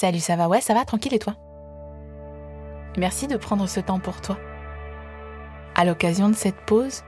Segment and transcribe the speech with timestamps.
[0.00, 0.48] Salut, ça va?
[0.48, 1.34] Ouais, ça va, tranquille et toi?
[2.96, 4.38] Merci de prendre ce temps pour toi.
[5.74, 7.02] À l'occasion de cette pause,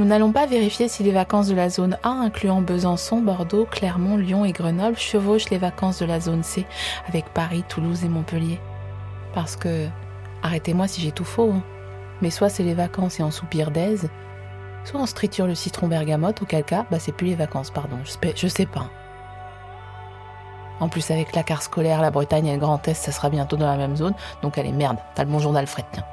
[0.00, 4.16] nous n'allons pas vérifier si les vacances de la zone A, incluant Besançon, Bordeaux, Clermont,
[4.16, 6.66] Lyon et Grenoble, chevauchent les vacances de la zone C,
[7.06, 8.58] avec Paris, Toulouse et Montpellier.
[9.32, 9.86] Parce que,
[10.42, 11.62] arrêtez-moi si j'ai tout faux, hein,
[12.22, 14.08] mais soit c'est les vacances et on soupire d'aise,
[14.82, 17.98] soit on se triture le citron bergamote, auquel cas, bah c'est plus les vacances, pardon,
[18.04, 18.90] je sais pas.
[20.80, 23.56] En plus, avec la carte scolaire, la Bretagne et le Grand Est, ça sera bientôt
[23.56, 26.04] dans la même zone, donc allez, merde, t'as le bon journal Fred, tiens.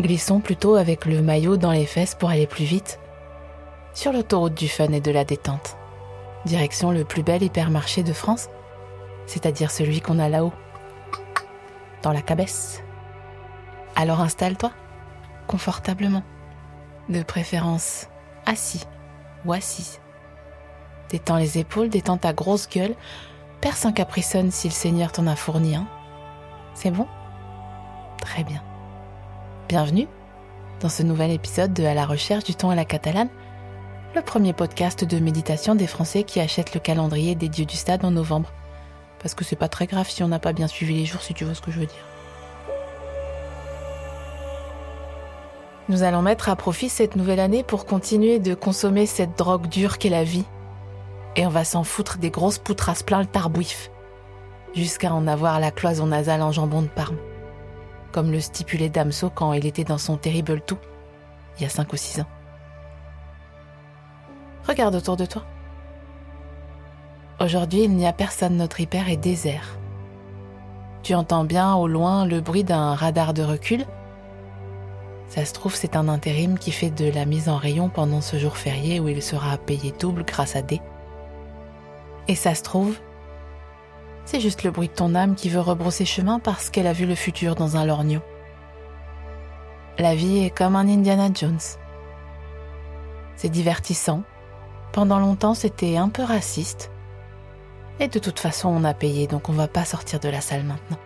[0.00, 3.00] Glissons plutôt avec le maillot dans les fesses pour aller plus vite.
[3.94, 5.76] Sur l'autoroute du fun et de la détente.
[6.44, 8.48] Direction le plus bel hypermarché de France,
[9.26, 10.52] c'est-à-dire celui qu'on a là-haut,
[12.02, 12.82] dans la cabesse.
[13.96, 14.70] Alors installe-toi,
[15.48, 16.22] confortablement,
[17.08, 18.06] de préférence
[18.46, 18.84] assis
[19.44, 20.00] ou assise.
[21.10, 22.94] Détends les épaules, détends ta grosse gueule,
[23.60, 25.86] perce un capricone si le Seigneur t'en a fourni un.
[26.74, 27.06] C'est bon?
[28.20, 28.62] Très bien.
[29.68, 30.06] Bienvenue
[30.80, 33.30] dans ce nouvel épisode de À la recherche du ton à la catalane,
[34.14, 38.04] le premier podcast de méditation des Français qui achètent le calendrier des dieux du stade
[38.04, 38.52] en novembre.
[39.20, 41.34] Parce que c'est pas très grave si on n'a pas bien suivi les jours, si
[41.34, 42.06] tu vois ce que je veux dire.
[45.88, 49.96] Nous allons mettre à profit cette nouvelle année pour continuer de consommer cette drogue dure
[49.96, 50.44] qu'est la vie.
[51.38, 53.90] Et on va s'en foutre des grosses poutrasses plein le tarbouif,
[54.74, 57.16] jusqu'à en avoir la cloison nasale en jambon de Parme
[58.12, 60.78] comme le stipulait Damso quand il était dans son terrible tout,
[61.56, 62.26] il y a 5 ou 6 ans.
[64.66, 65.44] Regarde autour de toi.
[67.40, 69.78] Aujourd'hui, il n'y a personne, notre hyper est désert.
[71.02, 73.86] Tu entends bien au loin le bruit d'un radar de recul.
[75.28, 78.38] Ça se trouve, c'est un intérim qui fait de la mise en rayon pendant ce
[78.38, 80.80] jour férié où il sera payé double grâce à D.
[82.28, 82.94] Et ça se trouve,
[84.26, 87.06] c'est juste le bruit de ton âme qui veut rebrousser chemin parce qu'elle a vu
[87.06, 88.20] le futur dans un lorgnon.
[89.98, 91.58] La vie est comme un Indiana Jones.
[93.36, 94.22] C'est divertissant.
[94.92, 96.90] Pendant longtemps, c'était un peu raciste.
[98.00, 100.64] Et de toute façon, on a payé, donc on va pas sortir de la salle
[100.64, 100.98] maintenant.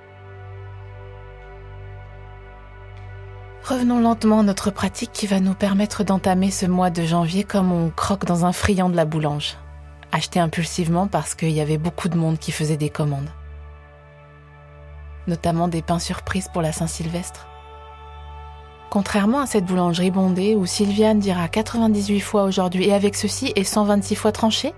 [3.64, 7.70] Revenons lentement à notre pratique qui va nous permettre d'entamer ce mois de janvier comme
[7.70, 9.56] on croque dans un friand de la boulange
[10.12, 13.30] acheté impulsivement parce qu'il y avait beaucoup de monde qui faisait des commandes.
[15.26, 17.48] Notamment des pains surprises pour la Saint-Sylvestre.
[18.90, 23.64] Contrairement à cette boulangerie bondée où Sylviane dira 98 fois aujourd'hui et avec ceci et
[23.64, 24.74] 126 fois tranché,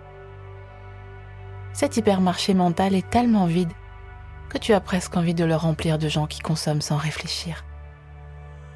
[1.72, 3.72] cet hypermarché mental est tellement vide
[4.48, 7.64] que tu as presque envie de le remplir de gens qui consomment sans réfléchir.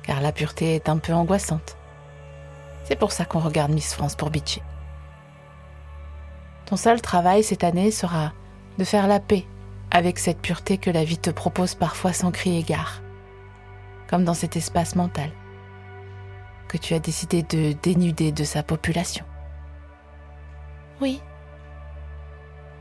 [0.02, 1.76] Car la pureté est un peu angoissante.
[2.82, 4.62] C'est pour ça qu'on regarde Miss France pour bitcher.
[6.68, 8.34] Ton seul travail cette année sera
[8.76, 9.46] de faire la paix
[9.90, 13.00] avec cette pureté que la vie te propose parfois sans crier gare,
[14.06, 15.30] comme dans cet espace mental
[16.68, 19.24] que tu as décidé de dénuder de sa population.
[21.00, 21.22] Oui,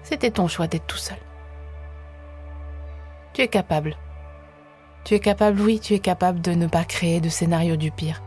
[0.03, 1.19] c'était ton choix d'être tout seul.
[3.31, 3.95] Tu es capable.
[5.05, 8.21] Tu es capable, oui, tu es capable de ne pas créer de scénario du pire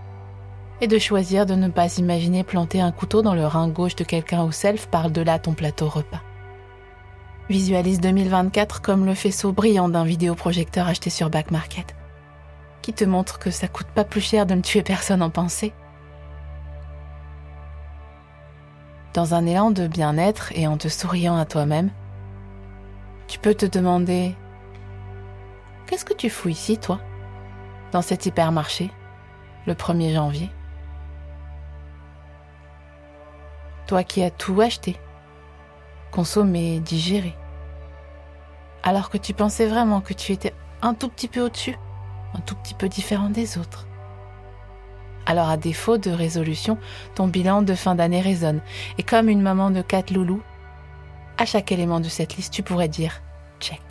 [0.81, 4.05] et de choisir de ne pas imaginer planter un couteau dans le rein gauche de
[4.05, 6.23] quelqu'un au self par-delà ton plateau repas.
[7.49, 11.95] Visualise 2024 comme le faisceau brillant d'un vidéoprojecteur acheté sur Back Market,
[12.81, 15.73] qui te montre que ça coûte pas plus cher de ne tuer personne en pensée.
[19.13, 21.91] Dans un élan de bien-être et en te souriant à toi-même,
[23.27, 24.35] tu peux te demander
[25.87, 27.01] Qu'est-ce que tu fous ici, toi,
[27.91, 28.91] dans cet hypermarché,
[29.67, 30.51] le 1er janvier
[33.91, 34.95] toi qui as tout acheté,
[36.13, 37.35] consommé, digéré.
[38.85, 41.77] Alors que tu pensais vraiment que tu étais un tout petit peu au-dessus,
[42.35, 43.89] un tout petit peu différent des autres.
[45.27, 46.79] Alors à défaut de résolution,
[47.17, 48.63] ton bilan de fin d'année résonne,
[48.97, 50.43] et comme une maman de quatre loulous,
[51.37, 53.21] à chaque élément de cette liste, tu pourrais dire
[53.59, 53.83] check.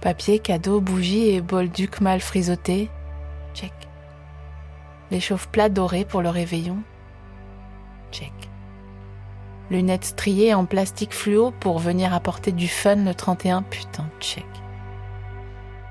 [0.00, 2.90] Papier, cadeau, bougie et bol duc mal frisoté,
[3.54, 3.72] check.
[5.10, 6.80] Les chauffe-plats dorés pour le réveillon.
[9.70, 13.62] Lunettes striées en plastique fluo pour venir apporter du fun le 31.
[13.62, 14.46] Putain, check.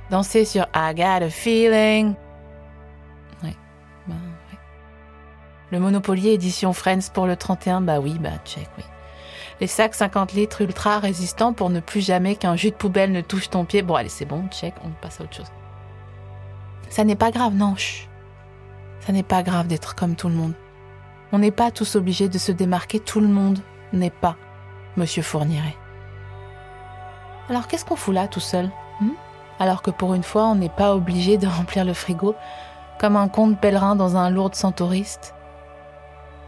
[0.09, 2.15] Danser sur I got a feeling.
[3.44, 3.56] Ouais,
[4.07, 4.15] bah.
[5.71, 8.83] Le Monopoly édition Friends pour le 31, bah oui, bah check, oui.
[9.59, 13.21] Les sacs 50 litres ultra résistants pour ne plus jamais qu'un jus de poubelle ne
[13.21, 13.81] touche ton pied.
[13.81, 15.51] Bon, allez, c'est bon, check, on passe à autre chose.
[16.89, 18.07] Ça n'est pas grave, non, chut.
[19.01, 20.53] Ça n'est pas grave d'être comme tout le monde.
[21.31, 23.59] On n'est pas tous obligés de se démarquer, tout le monde
[23.91, 24.38] n'est pas
[24.95, 25.75] Monsieur Fourniret.
[27.50, 28.69] Alors qu'est-ce qu'on fout là tout seul
[29.01, 29.12] hmm?
[29.59, 32.35] Alors que pour une fois, on n'est pas obligé de remplir le frigo
[33.00, 35.35] comme un conte pèlerin dans un lourd sans touriste.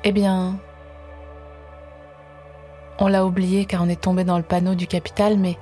[0.04, 0.58] Eh bien,
[3.00, 5.58] on l'a oublié car on est tombé dans le panneau du capital, mais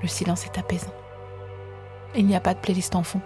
[0.00, 0.92] le silence est apaisant.
[2.14, 3.20] Il n'y a pas de playlist en fond.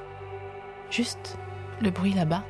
[0.91, 1.39] Juste
[1.81, 2.43] le bruit là-bas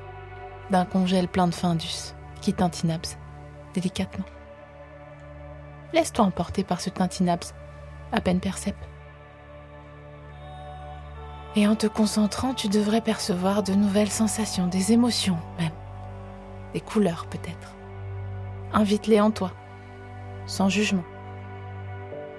[0.72, 3.16] d'un congèle plein de Findus qui tintinabs
[3.74, 4.24] délicatement.
[5.92, 7.44] Laisse-toi emporter par ce tintinabs
[8.10, 8.88] à peine perceptible.
[11.54, 15.72] Et en te concentrant, tu devrais percevoir de nouvelles sensations, des émotions même,
[16.72, 17.74] des couleurs peut-être.
[18.72, 19.52] Invite-les en toi,
[20.46, 21.04] sans jugement.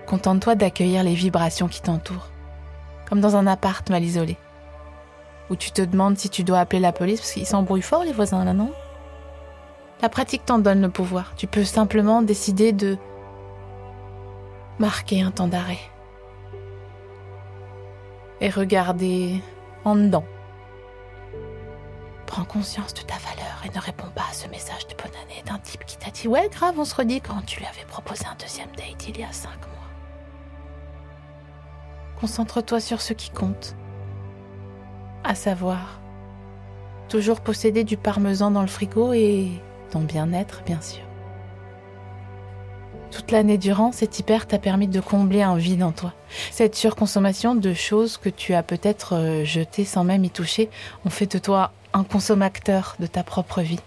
[0.07, 2.31] Contente-toi d'accueillir les vibrations qui t'entourent,
[3.07, 4.37] comme dans un appart mal isolé,
[5.53, 8.11] où tu te demandes si tu dois appeler la police parce qu'ils s'embrouillent fort les
[8.11, 8.71] voisins là, non?
[10.01, 11.33] La pratique t'en donne le pouvoir.
[11.37, 12.97] Tu peux simplement décider de
[14.79, 15.79] marquer un temps d'arrêt
[18.41, 19.41] et regarder
[19.85, 20.25] en dedans.
[22.25, 25.43] Prends conscience de ta valeur et ne réponds pas à ce message de bonne année
[25.45, 28.25] d'un type qui t'a dit Ouais, grave, on se redit quand tu lui avais proposé
[28.25, 29.87] un deuxième date il y a cinq mois.
[32.19, 33.75] Concentre-toi sur ce qui compte,
[35.23, 35.99] à savoir
[37.09, 39.49] toujours posséder du parmesan dans le frigo et
[39.91, 41.03] ton bien-être, bien sûr.
[43.11, 46.13] Toute l'année durant, cet hyper t'a permis de combler un vide en toi.
[46.49, 50.71] Cette surconsommation de choses que tu as peut-être euh, jetées sans même y toucher
[51.05, 53.79] ont fait de toi un consommateur de ta propre vie.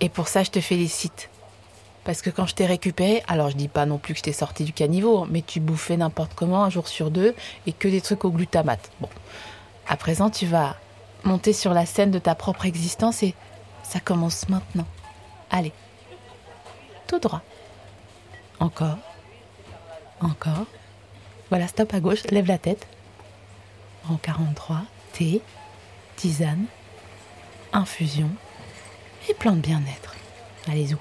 [0.00, 1.30] Et pour ça, je te félicite.
[2.04, 4.32] Parce que quand je t'ai récupéré, alors je dis pas non plus que je t'ai
[4.32, 7.34] sorti du caniveau, mais tu bouffais n'importe comment un jour sur deux
[7.66, 8.90] et que des trucs au glutamate.
[9.00, 9.08] Bon,
[9.90, 10.76] à présent, tu vas
[11.24, 13.34] monter sur la scène de ta propre existence et
[13.82, 14.86] ça commence maintenant.
[15.50, 15.72] Allez,
[17.08, 17.42] tout droit.
[18.60, 18.98] Encore.
[20.20, 20.66] Encore.
[21.48, 22.86] Voilà, stop à gauche, lève la tête.
[24.04, 24.82] Rang 43,
[25.12, 25.42] thé,
[26.14, 26.66] tisane,
[27.72, 28.30] infusion
[29.28, 30.14] et plan de bien-être.
[30.68, 30.94] Allez-y,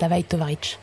[0.00, 0.80] Davaj Tovarich.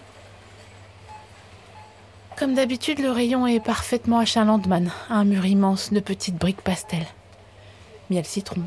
[2.39, 7.05] Comme d'habitude, le rayon est parfaitement achalandman, un mur immense de petites briques pastel.
[8.11, 8.63] Miel citron,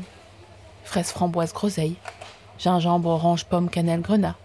[0.85, 1.97] fraise framboise groseille,
[2.57, 4.35] gingembre orange pomme cannelle grenat,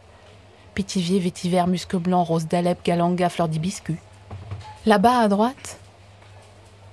[0.75, 3.97] Pétivier, vétiver, musque blanc, rose d'Alep, galanga, fleur d'hibiscus.
[4.85, 5.81] Là-bas à droite,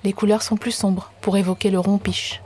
[0.05, 2.41] les couleurs sont plus sombres pour évoquer le rond-piche.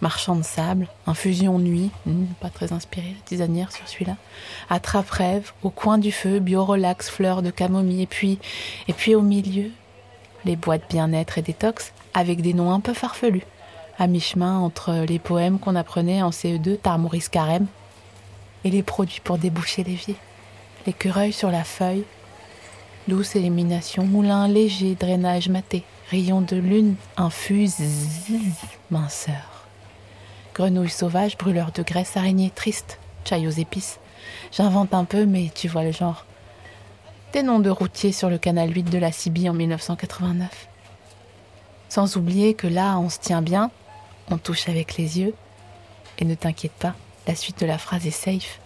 [0.00, 4.16] Marchand de sable, infusion nuit, hmm, pas très inspiré, la tisanière sur celui-là.
[4.70, 8.38] Attrape-rêve, au coin du feu, bio-relax, fleurs de camomille, et puis,
[8.88, 9.70] et puis au milieu,
[10.46, 13.44] les boîtes bien-être et détox avec des noms un peu farfelus,
[13.98, 17.66] à mi-chemin entre les poèmes qu'on apprenait en CE2, Tarmouris Carême,
[18.64, 20.16] et les produits pour déboucher l'évier
[20.88, 22.04] l'écureuil sur la feuille,
[23.08, 27.76] douce élimination, moulin léger, drainage maté, rayon de lune infuse,
[28.90, 29.66] minceur.
[30.54, 34.00] Grenouille sauvage, brûleur de graisse, araignée triste, chai aux épices.
[34.50, 36.24] J'invente un peu, mais tu vois le genre.
[37.34, 40.68] Des noms de routiers sur le canal 8 de la Sibie en 1989.
[41.90, 43.70] Sans oublier que là, on se tient bien,
[44.30, 45.34] on touche avec les yeux.
[46.18, 46.94] Et ne t'inquiète pas,
[47.26, 48.60] la suite de la phrase est safe.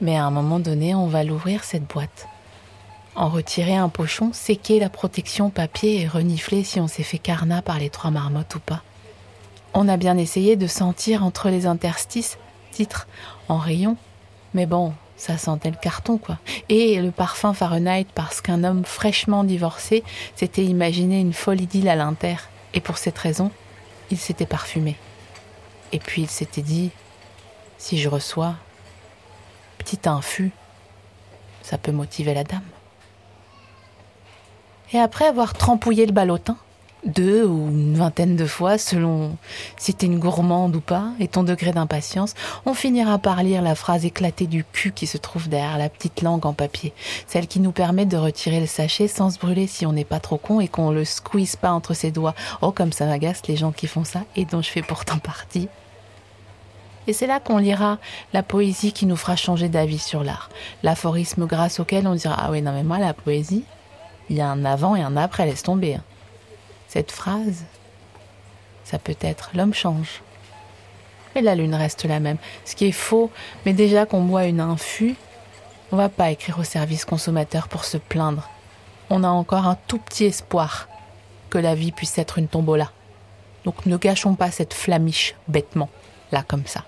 [0.00, 2.28] Mais à un moment donné, on va l'ouvrir cette boîte.
[3.14, 7.62] En retirer un pochon, séquer la protection papier et renifler si on s'est fait carnat
[7.62, 8.82] par les trois marmottes ou pas.
[9.74, 12.38] On a bien essayé de sentir entre les interstices,
[12.70, 13.06] titre
[13.48, 13.96] en rayon,
[14.54, 16.38] mais bon, ça sentait le carton quoi.
[16.68, 20.02] Et le parfum Fahrenheit parce qu'un homme fraîchement divorcé
[20.36, 22.36] s'était imaginé une folle idylle à l'inter.
[22.74, 23.50] Et pour cette raison,
[24.12, 24.96] il s'était parfumé.
[25.90, 26.90] Et puis il s'était dit,
[27.78, 28.54] si je reçois,
[29.78, 30.52] petit infus,
[31.62, 32.62] ça peut motiver la dame.
[34.92, 36.58] Et après avoir trempouillé le ballotin,
[37.04, 39.36] deux ou une vingtaine de fois, selon
[39.76, 43.74] si t'es une gourmande ou pas, et ton degré d'impatience, on finira par lire la
[43.74, 46.92] phrase éclatée du cul qui se trouve derrière la petite langue en papier,
[47.26, 50.20] celle qui nous permet de retirer le sachet sans se brûler si on n'est pas
[50.20, 52.34] trop con et qu'on le squeeze pas entre ses doigts.
[52.60, 55.68] Oh, comme ça m'agace les gens qui font ça, et dont je fais pourtant partie.
[57.08, 57.98] Et c'est là qu'on lira
[58.32, 60.50] la poésie qui nous fera changer d'avis sur l'art.
[60.84, 63.64] L'aphorisme grâce auquel on dira Ah oui, non, mais moi, la poésie,
[64.30, 65.98] il y a un avant et un après, laisse tomber.
[66.92, 67.64] Cette phrase,
[68.84, 70.20] ça peut être L'homme change.
[71.34, 72.36] Mais la lune reste la même.
[72.66, 73.30] Ce qui est faux,
[73.64, 75.16] mais déjà qu'on boit une infu,
[75.90, 78.50] on va pas écrire au service consommateur pour se plaindre.
[79.08, 80.86] On a encore un tout petit espoir
[81.48, 82.92] que la vie puisse être une tombola.
[83.64, 85.88] Donc ne gâchons pas cette flamiche bêtement,
[86.30, 86.84] là comme ça.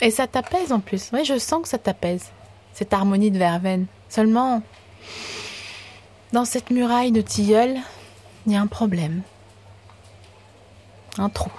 [0.00, 1.10] Et ça t'apaise en plus.
[1.12, 2.30] Oui, je sens que ça t'apaise.
[2.72, 3.86] Cette harmonie de verveine.
[4.08, 4.60] Seulement,
[6.32, 7.78] dans cette muraille de tilleul,
[8.46, 9.22] il y a un problème.
[11.18, 11.50] Un trou.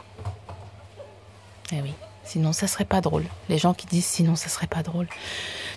[1.71, 3.25] Eh oui, sinon ça serait pas drôle.
[3.49, 5.07] Les gens qui disent sinon ça serait pas drôle.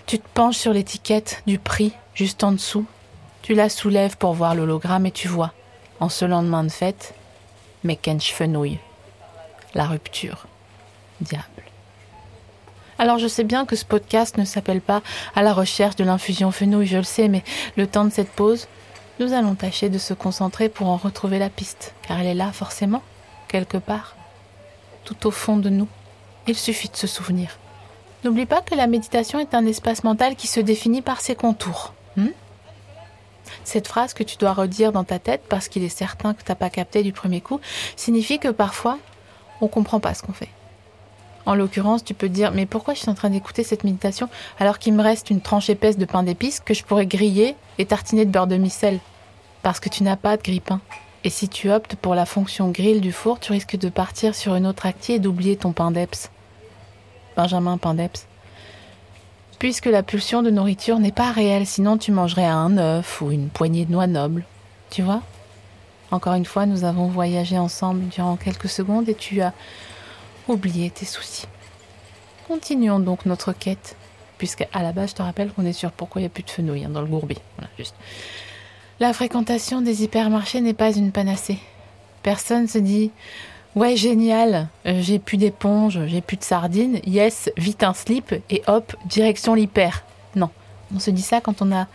[0.05, 2.85] Tu te penches sur l'étiquette du prix, juste en dessous.
[3.41, 5.53] Tu la soulèves pour voir l'hologramme et tu vois,
[5.99, 7.13] en ce lendemain de fête,
[7.83, 8.79] Fenouille.
[9.73, 10.47] La rupture.
[11.21, 11.63] Diable.
[12.97, 15.01] Alors je sais bien que ce podcast ne s'appelle pas
[15.35, 17.43] à la recherche de l'infusion fenouil, je le sais, mais
[17.75, 18.67] le temps de cette pause,
[19.19, 22.51] nous allons tâcher de se concentrer pour en retrouver la piste, car elle est là
[22.51, 23.01] forcément,
[23.47, 24.15] quelque part,
[25.05, 25.87] tout au fond de nous.
[26.47, 27.57] Il suffit de se souvenir.
[28.23, 31.93] N'oublie pas que la méditation est un espace mental qui se définit par ses contours.
[32.17, 32.29] Hmm?
[33.63, 36.51] Cette phrase que tu dois redire dans ta tête parce qu'il est certain que tu
[36.51, 37.59] n'as pas capté du premier coup
[37.95, 38.97] signifie que parfois
[39.61, 40.49] on ne comprend pas ce qu'on fait.
[41.45, 44.79] En l'occurrence, tu peux dire Mais pourquoi je suis en train d'écouter cette méditation alors
[44.79, 48.25] qu'il me reste une tranche épaisse de pain d'épices que je pourrais griller et tartiner
[48.25, 48.99] de beurre de micelle?
[49.61, 50.81] Parce que tu n'as pas de grille-pain.
[51.23, 54.55] Et si tu optes pour la fonction grille du four, tu risques de partir sur
[54.55, 56.29] une autre activité et d'oublier ton pain d'eps.
[57.35, 58.27] Benjamin Pindeps.
[59.59, 63.49] Puisque la pulsion de nourriture n'est pas réelle, sinon tu mangerais un œuf ou une
[63.49, 64.45] poignée de noix nobles.
[64.89, 65.21] Tu vois?
[66.11, 69.53] Encore une fois, nous avons voyagé ensemble durant quelques secondes et tu as
[70.47, 71.47] oublier tes soucis.
[72.47, 73.95] Continuons donc notre quête,
[74.37, 76.43] puisque à la base, je te rappelle qu'on est sur pourquoi il n'y a plus
[76.43, 77.37] de fenouil hein, dans le gourbi.
[77.77, 77.95] Juste.
[78.99, 81.57] La fréquentation des hypermarchés n'est pas une panacée.
[82.23, 83.11] Personne se dit
[83.75, 88.61] Ouais, génial, euh, j'ai plus d'éponge, j'ai plus de sardines, yes, vite un slip et
[88.67, 90.03] hop, direction l'hyper.
[90.35, 90.49] Non,
[90.95, 91.87] on se dit ça quand on a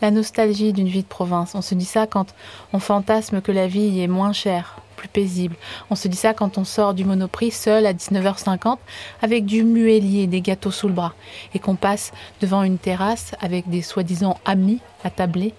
[0.00, 1.56] la nostalgie d'une vie de province.
[1.56, 2.34] On se dit ça quand
[2.72, 5.56] on fantasme que la vie est moins chère, plus paisible.
[5.90, 8.78] On se dit ça quand on sort du monoprix seul à 19h50
[9.22, 11.14] avec du muelier et des gâteaux sous le bras
[11.54, 15.54] et qu'on passe devant une terrasse avec des soi-disant amis à tabler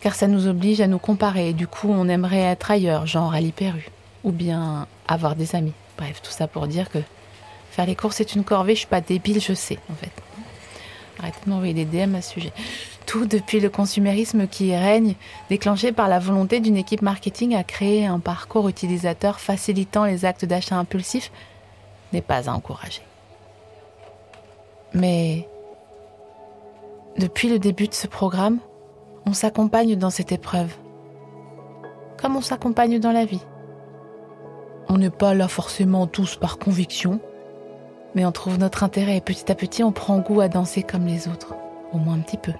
[0.00, 3.34] car ça nous oblige à nous comparer et du coup on aimerait être ailleurs, genre
[3.34, 3.88] à l'hyperu
[4.24, 5.72] ou bien avoir des amis.
[5.98, 6.98] Bref, tout ça pour dire que
[7.70, 10.25] faire les courses est une corvée, je suis pas débile, je sais en fait.
[13.06, 15.14] Tout depuis le consumérisme qui règne,
[15.48, 20.44] déclenché par la volonté d'une équipe marketing à créer un parcours utilisateur facilitant les actes
[20.44, 21.30] d'achat impulsifs,
[22.12, 23.02] n'est pas à encourager.
[24.92, 25.48] Mais
[27.18, 28.58] depuis le début de ce programme,
[29.26, 30.74] on s'accompagne dans cette épreuve,
[32.20, 33.42] comme on s'accompagne dans la vie.
[34.88, 37.20] On n'est pas là forcément tous par conviction,
[38.16, 41.06] mais on trouve notre intérêt et petit à petit on prend goût à danser comme
[41.06, 41.54] les autres,
[41.92, 42.52] au moins un petit peu.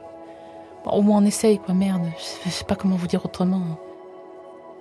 [0.84, 2.02] au moins on essaye quoi, merde,
[2.44, 3.62] je sais pas comment vous dire autrement.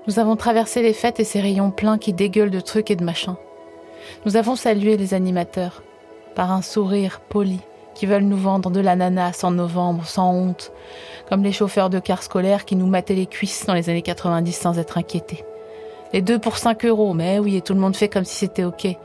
[0.05, 3.03] Nous avons traversé les fêtes et ces rayons pleins qui dégueulent de trucs et de
[3.03, 3.37] machins.
[4.25, 5.81] Nous avons salué les animateurs
[6.35, 7.61] par un sourire poli
[7.95, 10.73] qui veulent nous vendre de l'ananas en novembre sans honte,
[11.29, 14.51] comme les chauffeurs de cars scolaires qui nous mataient les cuisses dans les années 90
[14.51, 15.45] sans être inquiétés.
[16.11, 18.65] Les deux pour 5 euros, mais oui, et tout le monde fait comme si c'était
[18.65, 18.97] ok.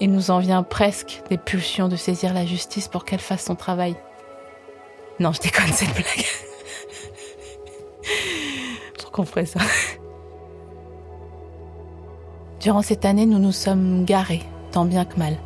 [0.00, 3.56] Il nous en vient presque des pulsions de saisir la justice pour qu'elle fasse son
[3.56, 3.96] travail.
[5.18, 6.24] Non, je déconne cette blague.
[8.96, 9.60] Trop qu'on ferait ça.
[12.60, 15.36] Durant cette année, nous nous sommes garés, tant bien que mal,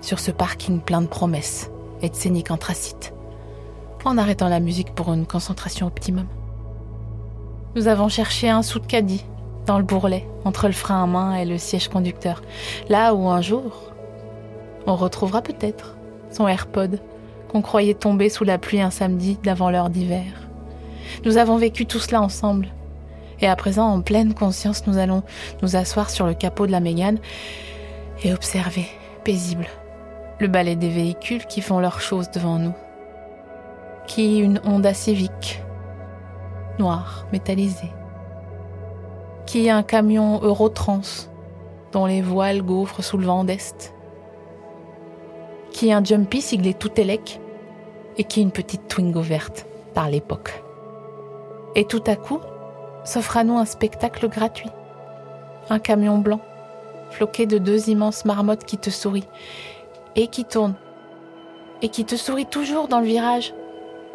[0.00, 1.70] sur ce parking plein de promesses
[2.02, 3.12] et de scéniques anthracites,
[4.04, 6.26] en arrêtant la musique pour une concentration optimum.
[7.74, 9.24] Nous avons cherché un sou de caddie
[9.66, 12.42] dans le bourrelet, entre le frein à main et le siège conducteur.
[12.88, 13.92] Là où un jour,
[14.86, 15.96] on retrouvera peut-être
[16.30, 17.00] son AirPod
[17.48, 20.24] qu'on croyait tomber sous la pluie un samedi d'avant l'heure d'hiver.
[21.24, 22.68] Nous avons vécu tout cela ensemble.
[23.40, 25.22] Et à présent, en pleine conscience, nous allons
[25.62, 27.18] nous asseoir sur le capot de la Mégane
[28.24, 28.86] et observer,
[29.24, 29.66] paisible,
[30.40, 32.74] le balai des véhicules qui font leurs choses devant nous.
[34.06, 35.62] Qui une Honda Civic,
[36.78, 37.90] noire, métallisée,
[39.46, 41.00] qui est un camion Eurotrans
[41.92, 43.94] dont les voiles gaufrent sous le vent d'Est,
[45.70, 47.40] qui est un Jumpy siglé tout élec
[48.18, 50.62] et qui est une petite Twingo verte par l'époque.
[51.74, 52.40] Et tout à coup,
[53.04, 54.70] s'offre à nous un spectacle gratuit.
[55.70, 56.40] Un camion blanc,
[57.10, 59.28] floqué de deux immenses marmottes qui te sourient
[60.16, 60.76] et qui tournent
[61.82, 63.54] et qui te sourient toujours dans le virage,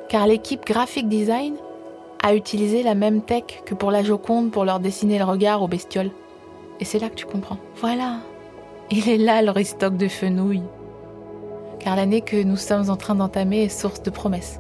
[0.10, 1.56] car l'équipe graphic design
[2.24, 5.68] a utilisé la même tech que pour la Joconde pour leur dessiner le regard aux
[5.68, 6.12] bestioles.
[6.80, 7.58] Et c'est là que tu comprends.
[7.78, 8.18] Voilà,
[8.92, 10.62] il est là le restock de fenouil.
[11.80, 14.60] Car l'année que nous sommes en train d'entamer est source de promesses.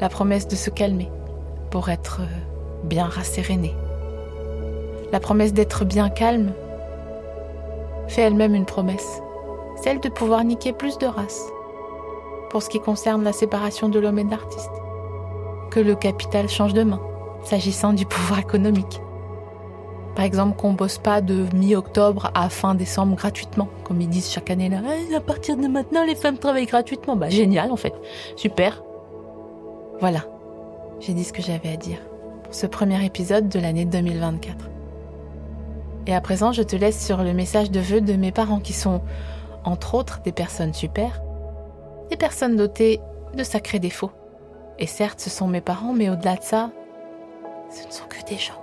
[0.00, 1.10] La promesse de se calmer
[1.70, 2.20] pour être
[2.84, 3.74] bien rasséréné.
[5.12, 6.52] La promesse d'être bien calme
[8.06, 9.20] fait elle-même une promesse,
[9.82, 11.46] celle de pouvoir niquer plus de races
[12.50, 14.70] pour ce qui concerne la séparation de l'homme et de l'artiste.
[15.70, 17.00] Que le capital change de main,
[17.44, 19.00] s'agissant du pouvoir économique.
[20.14, 24.50] Par exemple, qu'on bosse pas de mi-octobre à fin décembre gratuitement, comme ils disent chaque
[24.50, 24.78] année là.
[25.14, 27.16] à partir de maintenant, les femmes travaillent gratuitement.
[27.16, 27.92] Bah génial en fait,
[28.34, 28.82] super.
[30.00, 30.24] Voilà,
[31.00, 31.98] j'ai dit ce que j'avais à dire
[32.44, 34.70] pour ce premier épisode de l'année 2024.
[36.06, 38.72] Et à présent, je te laisse sur le message de vœux de mes parents qui
[38.72, 39.02] sont,
[39.64, 41.20] entre autres, des personnes super,
[42.10, 43.00] des personnes dotées
[43.34, 44.12] de sacrés défauts.
[44.78, 46.70] Et certes, ce sont mes parents, mais au-delà de ça,
[47.70, 48.62] ce ne sont que des gens.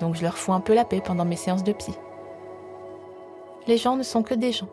[0.00, 1.92] Donc je leur fous un peu la paix pendant mes séances de psy.
[3.66, 4.68] Les gens ne sont que des gens.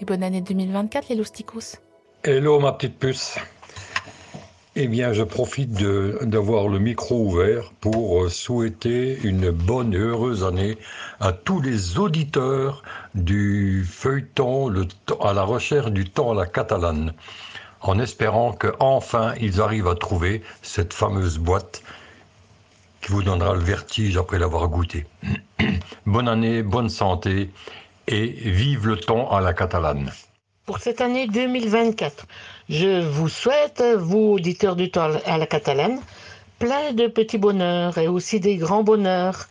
[0.00, 1.76] Et bonne année 2024, les lousticos.
[2.24, 3.36] Hello, ma petite puce.
[4.74, 10.78] Eh bien, je profite d'avoir le micro ouvert pour souhaiter une bonne et heureuse année
[11.20, 12.82] à tous les auditeurs
[13.14, 14.86] du feuilleton le,
[15.20, 17.12] à la recherche du temps à la catalane,
[17.82, 21.82] en espérant qu'enfin ils arrivent à trouver cette fameuse boîte
[23.00, 25.06] qui vous donnera le vertige après l'avoir goûté.
[26.06, 27.50] bonne année, bonne santé
[28.06, 30.12] et vive le temps à la catalane.
[30.64, 32.26] Pour cette année 2024,
[32.68, 36.00] je vous souhaite, vous auditeurs du temps à la catalane,
[36.60, 39.48] plein de petits bonheurs et aussi des grands bonheurs,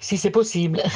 [0.00, 0.82] si c'est possible.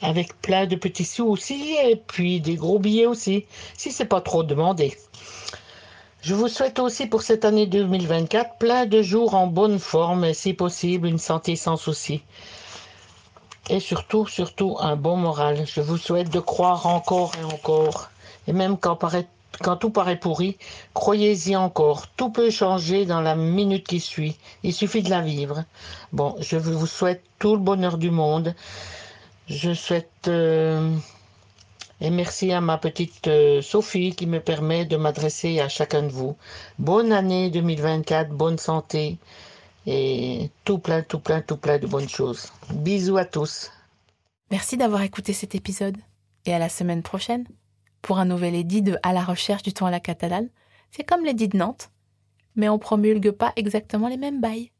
[0.00, 3.46] Avec plein de petits sous aussi et puis des gros billets aussi,
[3.76, 4.96] si c'est pas trop demandé.
[6.20, 10.34] Je vous souhaite aussi pour cette année 2024 plein de jours en bonne forme et
[10.34, 12.22] si possible une santé sans souci.
[13.70, 15.64] Et surtout, surtout un bon moral.
[15.64, 18.10] Je vous souhaite de croire encore et encore.
[18.48, 18.96] Et même quand,
[19.76, 20.56] tout paraît pourri,
[20.92, 22.08] croyez-y encore.
[22.08, 24.36] Tout peut changer dans la minute qui suit.
[24.64, 25.64] Il suffit de la vivre.
[26.12, 28.56] Bon, je vous souhaite tout le bonheur du monde.
[29.46, 30.26] Je souhaite...
[30.26, 30.90] Euh,
[32.00, 36.12] et merci à ma petite euh, Sophie qui me permet de m'adresser à chacun de
[36.12, 36.36] vous.
[36.78, 39.18] Bonne année 2024, bonne santé
[39.86, 42.52] et tout plein, tout plein, tout plein de bonnes choses.
[42.70, 43.70] Bisous à tous.
[44.50, 45.96] Merci d'avoir écouté cet épisode
[46.46, 47.46] et à la semaine prochaine
[48.00, 50.48] pour un nouvel édit de À la recherche du temps à la catalane.
[50.90, 51.90] C'est comme l'édit de Nantes,
[52.56, 54.70] mais on promulgue pas exactement les mêmes bails.